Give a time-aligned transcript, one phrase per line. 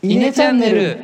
[0.00, 0.96] イネチャンネル。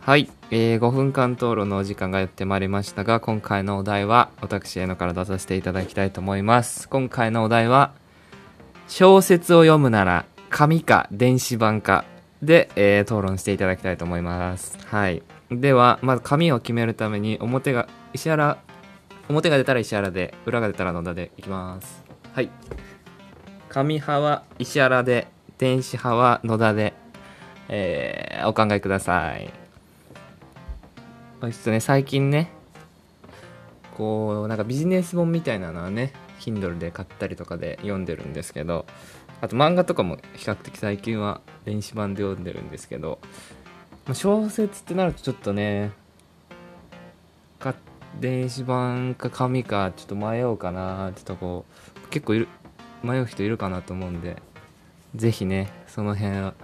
[0.00, 6.88] はい、えー、5分間討論のお時間がやってまいりましたが今回のお題は私へのから出させていただきたいと思います。
[6.88, 7.92] 今回のお題は
[8.88, 12.04] 小説を読むなら紙か電子版か
[12.42, 14.76] で、えー討論していただきたいと思います。
[14.86, 15.22] はい。
[15.52, 18.58] ではまず紙を決めるために表が石原
[19.28, 22.02] 表が出たら石原で裏が出たら野田でいきます。
[22.32, 22.50] はい。
[23.74, 25.26] 紙派は石原で
[25.58, 26.94] 電子派は野田で、
[27.68, 29.50] えーお考えください。
[31.40, 32.52] あちょっとね最近ね
[33.96, 38.86] こうなんかビジネス本みたいなのはね Kindle で買ったりとかで読んでるんですけど
[39.40, 43.18] あと漫画とかも比較的最近は電子版で読んでるんですけど
[44.12, 45.90] 小説ってなるとちょっとね
[47.58, 47.74] か
[48.20, 51.64] 電子版か紙かちょっと迷うかなちょっとこ
[52.04, 52.48] う結構いる
[53.04, 54.36] 迷う人いるかなと思うんで
[55.14, 56.54] ぜひねその辺は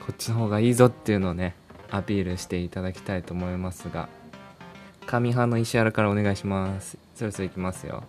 [0.00, 1.54] こっちの方がいいぞっていうのをね
[1.90, 4.08] アピールしていただきたいと思いますが
[5.06, 8.04] 紙派の石原からお願いしますそろそろいきますよ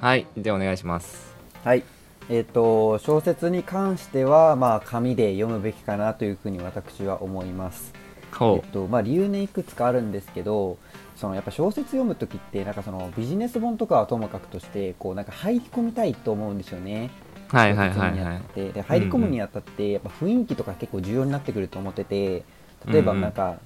[0.00, 1.82] はいでお願いしますはい。
[2.28, 8.03] えっ、と小説に関してはまあ紙で読むべきかなというふうに私は思います。
[8.40, 10.78] えほっとまあ理由ねいくつかあるんですけど、
[11.16, 17.10] そのやっぱ小説読むときってなんかそのビジネス本とかはともかくとしてこうなんか入り込みたいと思うんですよね。
[17.52, 18.72] うはいはいはいはい。
[18.72, 22.42] で入り込むにあたってやっぱ雰囲気とか結構重要になってくると思ってて、
[22.88, 23.22] 例えばうんうん。
[23.22, 23.58] なんか、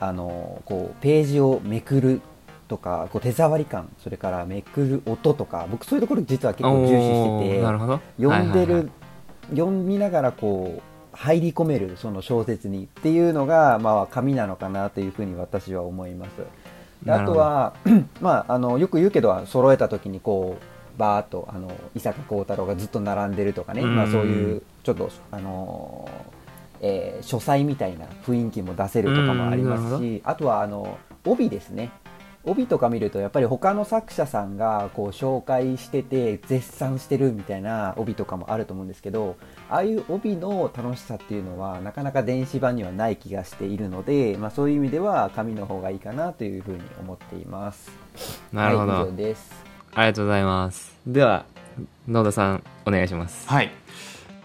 [0.00, 2.20] あのこうページをめくる
[2.68, 8.00] とかこう手触り感それからめくる音とか僕そういうところ実は結構重視してておーなるほど。
[8.16, 8.82] 読んでる、はい。
[8.82, 8.92] はいはい
[9.50, 16.30] 読みながらこう入り込めるその小説にっていうのが、まあ、紙なのかなというふうに私は思います。
[17.04, 17.74] であとは、
[18.20, 23.96] まあ、あのよく言うけど揃えた時にこうバーっとあの伊坂幸太郎がずっと並んでるとかね、うん。
[23.96, 26.08] まあ、そういうちょっとあの
[26.80, 31.90] えー書斎みたいな雰囲気も出せるとかもありますし、あとはあの帯ですね
[32.48, 39.36] 帯とか見るとやっぱり他の作者さんがこう紹介してて絶賛してるみたいな帯とかもあると思うんですけど
[39.68, 47.90] ああいう帯の楽しさっていうのはなかなか電子版にはない気がしているので、まあ、そういう意味では紙の方がいいかなというふうに思っています。
[48.52, 49.52] なるほど、はい、以上です。
[49.94, 50.96] ありがとうございます。
[51.06, 51.44] では
[52.06, 53.48] 野田さんお願いします。
[53.48, 53.70] はい。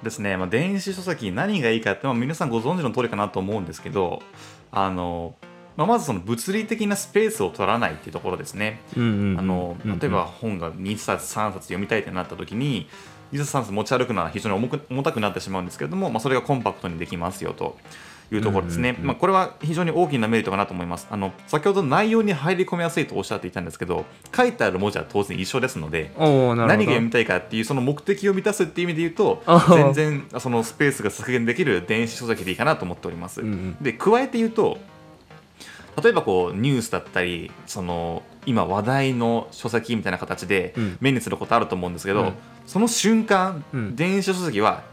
[0.03, 4.21] ですね、まあ、電子書籍何がいいかって、まあ、皆さんご存知の通りかなと思うんですけど
[4.71, 5.35] あの、
[5.75, 12.87] まあ、まずその物理的なスペースを取らないっていうところですね、あの例えば本が2冊3冊読みたいってなった時に
[13.31, 17.77] 2冊3冊持ち歩くのは非常に重く重たくなってしまうんですけれども、まあ、それがコンパクトにできますよと
[18.31, 21.07] いうところですね、まあ、これは非常に大きなメリットかなと思います。
[21.09, 24.05] あの先ほど内容に入り込みやすいとおっしゃっていたんですけど
[24.35, 33.41] 書いてある文字は当然一緒ですので何が読みたいかっていうその目的を満たすっていう意味で言うと 全然そのスペースが削減できる電子書籍でいいかなと思っております、
[33.81, 34.77] で加えて言うと
[36.01, 40.97] 例えばこうニュースだったりその今話題の書籍みたいな形でうん。
[41.01, 42.33] 目にすることあると思うんですけど、うん。
[42.65, 43.95] その瞬間、うん。
[43.95, 44.83] 電子書籍は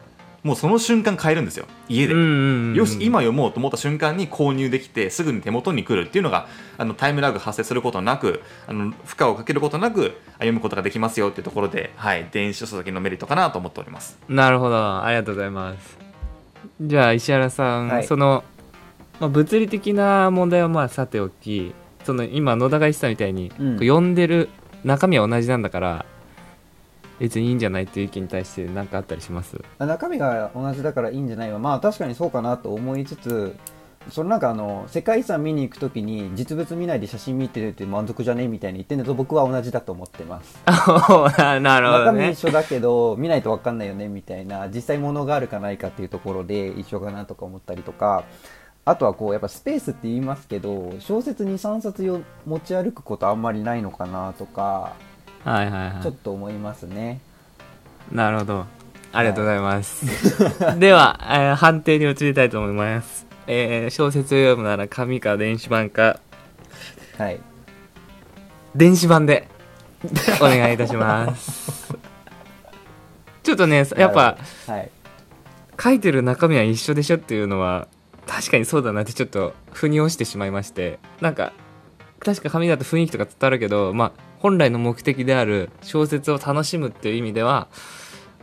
[0.43, 1.67] もうその瞬間買えるんですよ。
[1.89, 2.27] 家で、うんうん
[2.71, 6.47] うんよし今読もうと思った瞬間に購入できてすぐに手元に来るっていうのが
[6.79, 14.19] あのタイムラグ発生することなくあの負荷をかけることなくあ読むことができますよっていうところで、はい、電子書籍のメリットかなと思っております。
[14.29, 15.03] なるほど。
[15.03, 15.99] ありがとうございます。
[16.81, 18.07] じゃあ石原さん、はい。
[18.07, 18.45] その、
[19.21, 23.67] まあ、物理的な問題はまあさておきその今野田が言ってたみたいに、うん。
[23.77, 24.49] こう読んでる
[24.85, 26.07] 中身は同じなんだから
[27.19, 29.61] 別にいいんじゃないっていう意見に対して何かあったりします？
[29.79, 31.59] 中身が同じだからいいんじゃないわ。
[31.59, 33.55] まあ確かにそうかなと思いつつ
[34.09, 40.59] そのなんかあの世界遺産見に行くときに実物見ないで写真見てるって満足じゃねみたいに言ってるのと僕は同じだと思ってます。
[41.39, 48.25] ななるほ中身どね一緒だけど見ないと分かんないよねみたいな実際物があるかないかっていうところで一緒かなとか思ったりとか
[48.85, 54.95] あとはこうやっぱスペースって言いますけど小説23冊よ持ち歩くことあんまりないのかなとか
[55.45, 57.21] はいはいはちょっと思いますね、
[58.13, 58.67] いなるほど。
[59.13, 60.05] ありがとうございます、
[60.79, 66.21] では、えー判定に移りたいと思います、えー小説を読むなら紙か電子版か。
[67.19, 67.41] はい。
[68.75, 69.49] 電子版で
[70.41, 71.95] お願いいたします。
[73.43, 74.37] ちょっとねやっぱ
[74.67, 74.91] はい。
[75.83, 77.89] 書いてる中身は一緒でしょっていうのは
[78.31, 81.53] 確かにそうだなってちょっと腑に落ちてしまいましてなんか
[82.21, 87.67] 確か紙だと雰囲気とか伝わるけど、まあ、本来の目的である小説を楽しむっていう意味では、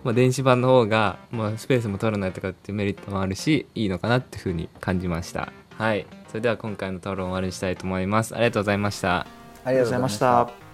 [0.04, 5.54] まあ、電子版の方が、まあ、スペースも取らないとかっていうメリットもあるしいいのかなっていうふうに感じました。
[5.78, 6.07] はい。
[6.28, 8.36] それでは今回の討論を終わりにしたいと思います。
[8.36, 9.28] ありがとうございました
[9.63, 10.31] ありがとうございました。
[10.34, 10.67] ありがとうございました。